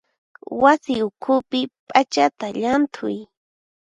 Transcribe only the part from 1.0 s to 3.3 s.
ukhupi p'achata llanthuy.